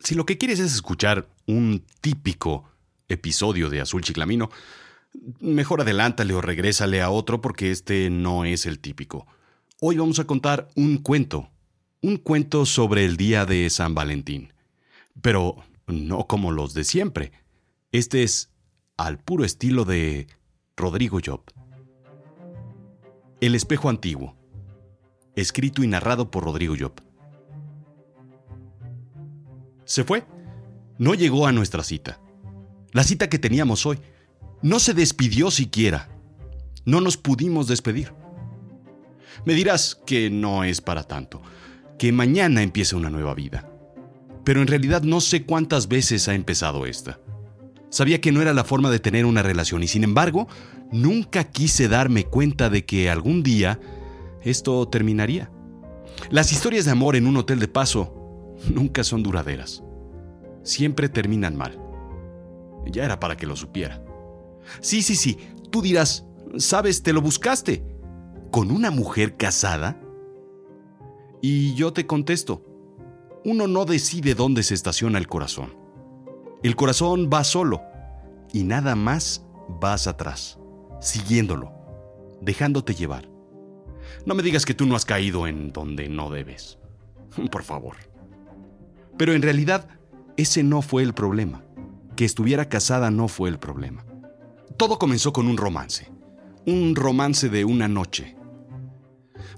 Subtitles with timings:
[0.00, 2.64] Si lo que quieres es escuchar un típico
[3.08, 4.48] episodio de Azul Chiclamino,
[5.40, 9.26] mejor adelántale o regrésale a otro porque este no es el típico.
[9.80, 11.50] Hoy vamos a contar un cuento,
[12.00, 14.52] un cuento sobre el día de San Valentín.
[15.20, 15.56] Pero
[15.88, 17.32] no como los de siempre.
[17.90, 18.50] Este es
[18.96, 20.28] al puro estilo de
[20.76, 21.42] Rodrigo Job.
[23.40, 24.36] El espejo antiguo.
[25.34, 27.07] Escrito y narrado por Rodrigo Job.
[29.88, 30.22] Se fue.
[30.98, 32.20] No llegó a nuestra cita.
[32.92, 33.98] La cita que teníamos hoy.
[34.60, 36.10] No se despidió siquiera.
[36.84, 38.12] No nos pudimos despedir.
[39.46, 41.40] Me dirás que no es para tanto,
[41.98, 43.66] que mañana empiece una nueva vida.
[44.44, 47.18] Pero en realidad no sé cuántas veces ha empezado esta.
[47.88, 50.48] Sabía que no era la forma de tener una relación y sin embargo,
[50.92, 53.80] nunca quise darme cuenta de que algún día
[54.42, 55.50] esto terminaría.
[56.30, 58.17] Las historias de amor en un hotel de paso
[58.70, 59.82] nunca son duraderas.
[60.62, 61.80] Siempre terminan mal.
[62.86, 64.02] Ya era para que lo supiera.
[64.80, 65.38] Sí, sí, sí,
[65.70, 67.84] tú dirás, sabes, te lo buscaste.
[68.50, 70.00] ¿Con una mujer casada?
[71.40, 72.64] Y yo te contesto,
[73.44, 75.76] uno no decide dónde se estaciona el corazón.
[76.62, 77.82] El corazón va solo
[78.52, 79.46] y nada más
[79.80, 80.58] vas atrás,
[81.00, 81.72] siguiéndolo,
[82.40, 83.28] dejándote llevar.
[84.26, 86.78] No me digas que tú no has caído en donde no debes.
[87.50, 88.07] Por favor.
[89.18, 89.88] Pero en realidad,
[90.36, 91.64] ese no fue el problema.
[92.16, 94.06] Que estuviera casada no fue el problema.
[94.76, 96.10] Todo comenzó con un romance.
[96.64, 98.36] Un romance de una noche.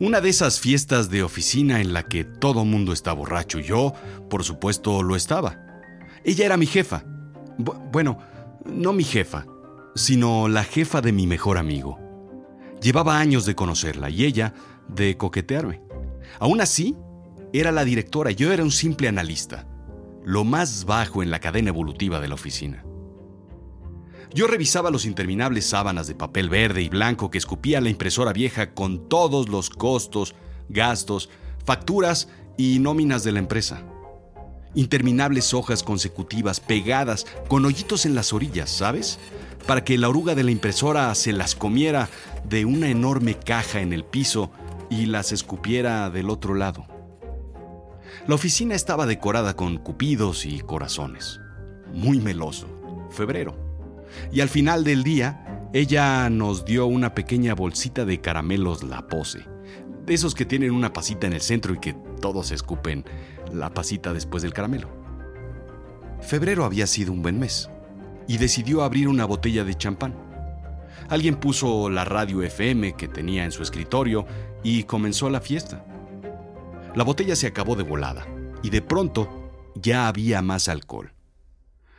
[0.00, 3.58] Una de esas fiestas de oficina en la que todo mundo está borracho.
[3.58, 3.94] Yo,
[4.30, 5.58] por supuesto, lo estaba.
[6.24, 7.04] Ella era mi jefa.
[7.92, 8.18] bueno,
[8.64, 9.46] no mi jefa,
[9.96, 11.98] sino la jefa de mi mejor amigo.
[12.80, 14.54] Llevaba años de conocerla y ella
[14.86, 15.82] de coquetearme.
[16.38, 16.96] Aún así,
[17.52, 19.66] era la directora, yo era un simple analista,
[20.24, 22.84] lo más bajo en la cadena evolutiva de la oficina.
[24.34, 28.74] Yo revisaba los interminables sábanas de papel verde y blanco que escupía la impresora vieja
[28.74, 30.34] con todos los costos,
[30.68, 31.30] gastos,
[31.64, 33.82] facturas y nóminas de la empresa
[34.74, 39.18] interminables hojas consecutivas pegadas con hoyitos en las orillas, ¿sabes?
[39.66, 42.08] Para que la oruga de la impresora se las comiera
[42.44, 44.50] de una enorme caja en el piso
[44.90, 46.97] y las escupiera del otro lado.
[48.28, 51.40] La oficina estaba decorada con cupidos y corazones.
[51.94, 52.68] Muy meloso.
[53.08, 53.56] Febrero.
[54.30, 59.46] Y al final del día, ella nos dio una pequeña bolsita de caramelos La Pose.
[60.04, 63.06] De esos que tienen una pasita en el centro y que todos escupen
[63.50, 64.90] la pasita después del caramelo.
[66.20, 67.70] Febrero había sido un buen mes
[68.26, 70.14] y decidió abrir una botella de champán.
[71.08, 74.26] Alguien puso la radio FM que tenía en su escritorio
[74.62, 75.82] y comenzó la fiesta.
[76.98, 78.26] La botella se acabó de volada
[78.60, 81.12] y de pronto ya había más alcohol.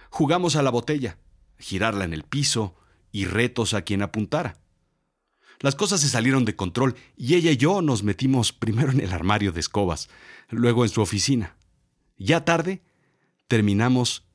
[0.10, 1.18] Jugamos a la botella,
[1.58, 2.76] girarla en el piso
[3.10, 4.58] y retos a quien apuntara.
[5.62, 9.14] Las cosas se salieron de control y ella y yo nos metimos primero en el
[9.14, 10.10] armario de escobas,
[10.50, 11.56] luego en su oficina.
[12.18, 12.82] Ya tarde,
[13.48, 14.26] terminamos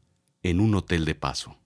[0.42, 1.58] en un hotel de paso.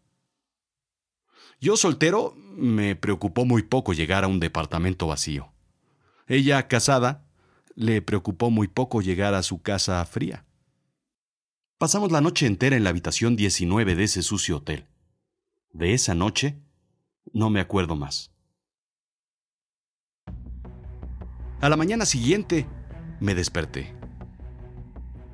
[1.61, 5.53] Yo soltero me preocupó muy poco llegar a un departamento vacío.
[6.27, 7.28] Ella, casada,
[7.79, 10.45] le preocupó muy poco llegar a su casa fría.
[11.79, 14.89] Pasamos la noche entera en la habitación 19 de ese sucio hotel.
[15.73, 16.59] De esa noche
[17.33, 18.33] no me acuerdo más.
[21.61, 22.67] A la mañana siguiente
[23.21, 23.95] me desperté.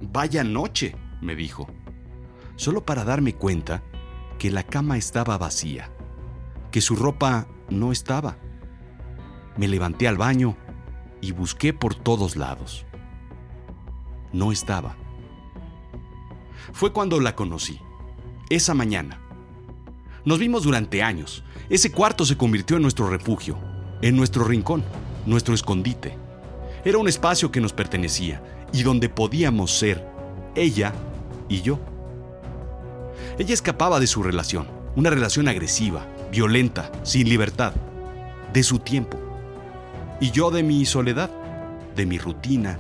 [0.02, 1.66] Vaya noche, me dijo,
[2.56, 3.82] solo para darme cuenta
[4.38, 5.90] que la cama estaba vacía,
[6.70, 8.36] que su ropa no estaba.
[9.56, 10.58] Me levanté al baño
[11.24, 12.84] y busqué por todos lados.
[14.32, 14.96] No estaba.
[16.72, 17.80] Fue cuando la conocí,
[18.50, 19.20] esa mañana.
[20.24, 21.44] Nos vimos durante años.
[21.70, 23.58] Ese cuarto se convirtió en nuestro refugio,
[24.02, 24.84] en nuestro rincón
[25.26, 26.18] nuestro escondite.
[26.84, 28.42] Era un espacio que nos pertenecía
[28.72, 30.06] y donde podíamos ser
[30.54, 30.92] ella
[31.48, 31.80] y yo.
[33.38, 37.72] Ella escapaba de su relación, una relación agresiva, violenta, sin libertad,
[38.52, 39.23] de su tiempo.
[40.20, 41.30] Y yo de mi soledad,
[41.96, 42.78] de mi rutina,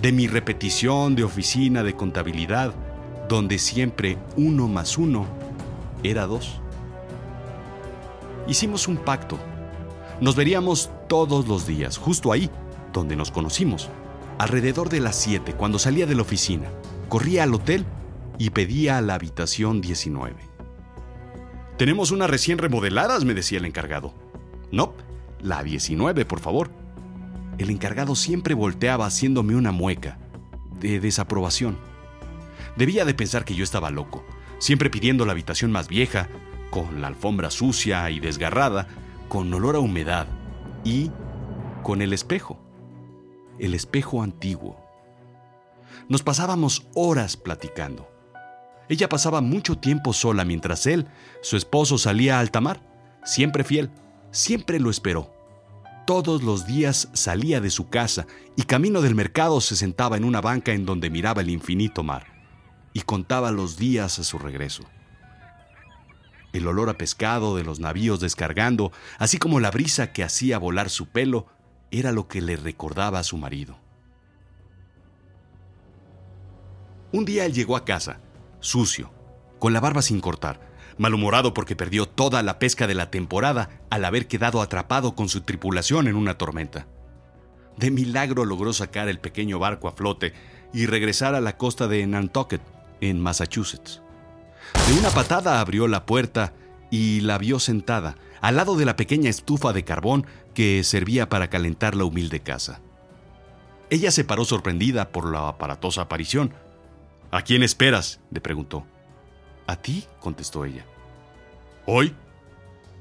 [0.00, 2.74] de mi repetición de oficina de contabilidad,
[3.28, 5.26] donde siempre uno más uno
[6.02, 6.60] era dos.
[8.48, 9.38] Hicimos un pacto
[10.20, 12.50] nos veríamos todos los días, justo ahí,
[12.92, 13.88] donde nos conocimos.
[14.38, 16.68] Alrededor de las 7, cuando salía de la oficina,
[17.08, 17.86] corría al hotel
[18.36, 20.36] y pedía la habitación 19.
[21.78, 24.12] Tenemos unas recién remodeladas, me decía el encargado.
[24.70, 24.92] No,
[25.42, 26.70] la 19, por favor.
[27.58, 30.18] El encargado siempre volteaba haciéndome una mueca
[30.78, 31.78] de desaprobación.
[32.76, 34.24] Debía de pensar que yo estaba loco,
[34.58, 36.28] siempre pidiendo la habitación más vieja,
[36.70, 38.86] con la alfombra sucia y desgarrada,
[39.28, 40.26] con olor a humedad
[40.84, 41.10] y
[41.82, 42.58] con el espejo,
[43.58, 44.80] el espejo antiguo.
[46.08, 48.08] Nos pasábamos horas platicando.
[48.88, 51.06] Ella pasaba mucho tiempo sola mientras él,
[51.42, 52.80] su esposo, salía a alta mar,
[53.24, 53.90] siempre fiel,
[54.30, 55.32] siempre lo esperó.
[56.06, 60.40] Todos los días salía de su casa y camino del mercado se sentaba en una
[60.40, 62.26] banca en donde miraba el infinito mar
[62.92, 64.84] y contaba los días a su regreso.
[66.52, 70.90] El olor a pescado de los navíos descargando, así como la brisa que hacía volar
[70.90, 71.46] su pelo,
[71.92, 73.78] era lo que le recordaba a su marido.
[77.12, 78.20] Un día él llegó a casa,
[78.60, 79.12] sucio,
[79.58, 80.69] con la barba sin cortar,
[81.00, 85.40] malhumorado porque perdió toda la pesca de la temporada al haber quedado atrapado con su
[85.40, 86.86] tripulación en una tormenta.
[87.78, 90.34] De milagro logró sacar el pequeño barco a flote
[90.74, 92.60] y regresar a la costa de Nantucket,
[93.00, 94.02] en Massachusetts.
[94.86, 96.52] De una patada abrió la puerta
[96.90, 101.48] y la vio sentada al lado de la pequeña estufa de carbón que servía para
[101.48, 102.82] calentar la humilde casa.
[103.88, 106.52] Ella se paró sorprendida por la aparatosa aparición.
[107.30, 108.20] ¿A quién esperas?
[108.30, 108.84] le preguntó.
[109.66, 110.84] A ti, contestó ella.
[111.86, 112.14] ¿Hoy?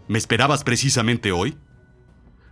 [0.07, 1.57] ¿Me esperabas precisamente hoy?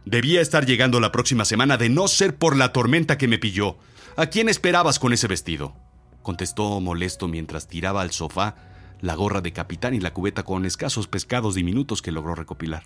[0.06, 3.78] Debía estar llegando la próxima semana de no ser por la tormenta que me pilló.
[4.16, 5.76] ¿A quién esperabas con ese vestido?
[6.24, 8.56] contestó molesto mientras tiraba al sofá
[9.00, 12.84] la gorra de capitán y la cubeta con escasos pescados diminutos que logró recopilar.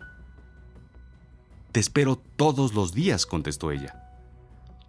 [1.71, 4.03] Te espero todos los días, contestó ella.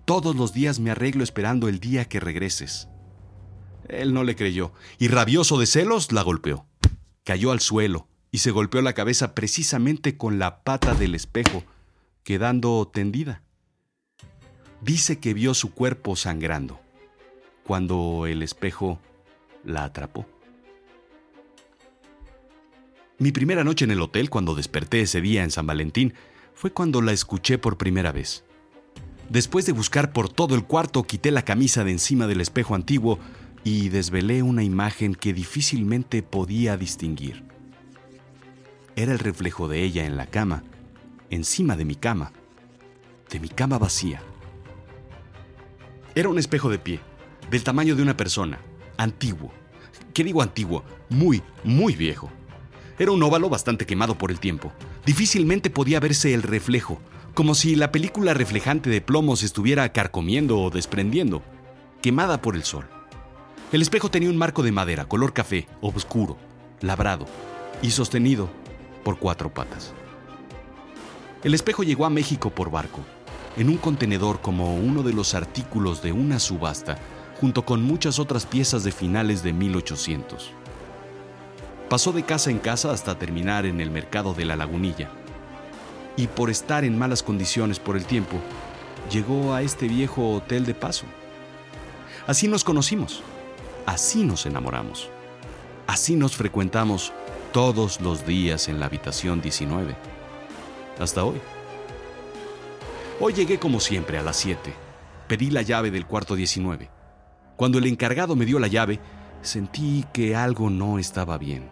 [0.05, 2.89] Todos los días me arreglo esperando el día que regreses.
[3.89, 6.67] Él no le creyó, y rabioso de celos la golpeó.
[7.25, 11.65] Cayó al suelo y se golpeó la cabeza precisamente con la pata del espejo,
[12.25, 13.43] quedando tendida.
[14.81, 16.81] Dice que vio su cuerpo sangrando,
[17.65, 18.99] cuando el espejo
[19.65, 20.27] la atrapó.
[23.19, 26.15] Mi primera noche en el hotel, cuando desperté ese día en San Valentín,
[26.55, 28.45] fue cuando la escuché por primera vez.
[29.29, 33.19] Después de buscar por todo el cuarto, quité la camisa de encima del espejo antiguo
[33.65, 37.45] y desvelé una imagen que difícilmente podía distinguir.
[38.97, 40.65] Era el reflejo de ella en la cama,
[41.31, 42.33] encima de mi cama,
[43.31, 44.23] de mi cama vacía.
[46.15, 47.01] Era un espejo de pie,
[47.51, 48.59] del tamaño de una persona,
[48.99, 49.53] antiguo.
[50.13, 50.85] ¿Qué digo antiguo?
[51.09, 52.31] Muy, muy viejo.
[52.99, 54.73] Era un óvalo bastante quemado por el tiempo.
[55.07, 57.01] Difícilmente podía verse el reflejo,
[57.35, 61.43] como si la película reflejante de plomo se estuviera carcomiendo o desprendiendo,
[62.03, 62.87] quemada por el sol.
[63.73, 66.37] El espejo tenía un marco de madera, color café, oscuro,
[66.83, 67.27] labrado
[67.81, 68.51] y sostenido
[69.03, 69.95] por cuatro patas.
[71.43, 73.01] El espejo llegó a México por barco,
[73.57, 76.99] en un contenedor como uno de los artículos de una subasta,
[77.41, 80.51] junto con muchas otras piezas de finales de 1800.
[81.89, 85.09] Pasó de casa en casa hasta terminar en el mercado de la lagunilla.
[86.19, 88.37] Y por estar en malas condiciones por el tiempo,
[89.11, 91.07] llegó a este viejo hotel de paso.
[92.27, 93.23] Así nos conocimos.
[93.87, 95.11] Así nos enamoramos.
[95.89, 97.13] Así nos frecuentamos
[97.53, 99.97] todos los días en la habitación 19.
[101.01, 101.41] Hasta hoy.
[103.21, 104.73] Hoy llegué como siempre a las 7.
[105.27, 106.91] Pedí la llave del cuarto 19.
[107.57, 109.01] Cuando el encargado me dio la llave,
[109.43, 111.69] sentí que algo no estaba bien.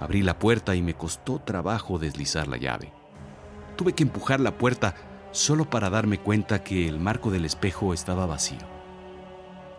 [0.00, 2.92] Abrí la puerta y me costó trabajo deslizar la llave.
[3.76, 4.94] Tuve que empujar la puerta
[5.30, 8.81] solo para darme cuenta que el marco del espejo estaba vacío.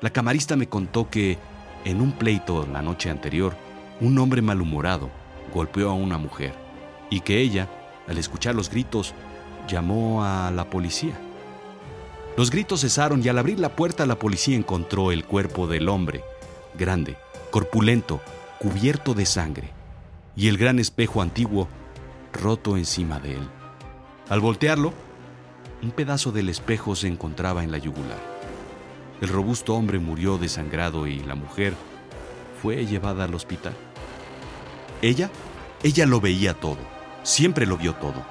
[0.03, 1.38] La camarista me contó que,
[1.86, 3.55] en un pleito la noche anterior,
[4.01, 5.10] un hombre malhumorado
[5.53, 6.53] golpeó a una mujer
[7.10, 7.69] y que ella,
[8.10, 9.13] al escuchar los gritos,
[9.65, 11.17] llamó a la policía.
[12.36, 16.22] Los gritos cesaron y al abrir la puerta la policía encontró el cuerpo del hombre,
[16.77, 17.15] grande,
[17.50, 18.19] corpulento,
[18.60, 19.69] cubierto de sangre,
[20.36, 21.69] y el gran espejo antiguo
[22.33, 23.50] roto encima de él.
[24.27, 24.91] Al voltearlo,
[25.81, 28.32] un pedazo del espejo se encontraba en la yugular.
[29.22, 31.74] El robusto hombre murió desangrado y la mujer
[32.62, 33.74] fue llevada al hospital.
[35.01, 35.29] Ella,
[35.84, 36.79] ella lo veía todo,
[37.24, 38.25] siempre lo vio todo,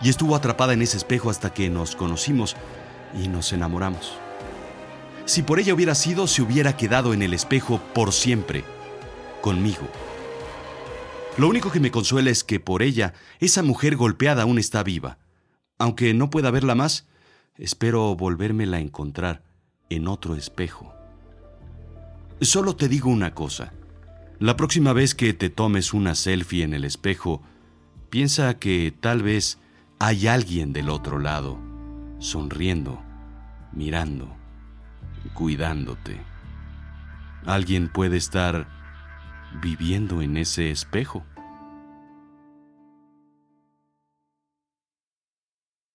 [0.00, 2.56] y estuvo atrapada en ese espejo hasta que nos conocimos
[3.22, 4.14] y nos enamoramos.
[5.26, 8.64] Si por ella hubiera sido, se hubiera quedado en el espejo por siempre,
[9.40, 9.88] conmigo.
[11.36, 15.18] Lo único que me consuela es que por ella esa mujer golpeada aún está viva.
[15.78, 17.06] Aunque no pueda verla más,
[17.56, 19.42] espero volvérmela a encontrar
[19.90, 20.94] en otro espejo.
[22.40, 23.72] Solo te digo una cosa.
[24.38, 27.42] La próxima vez que te tomes una selfie en el espejo,
[28.10, 29.58] piensa que tal vez
[29.98, 31.58] hay alguien del otro lado,
[32.18, 33.00] sonriendo,
[33.72, 34.36] mirando,
[35.34, 36.20] cuidándote.
[37.46, 38.68] Alguien puede estar
[39.62, 41.24] viviendo en ese espejo.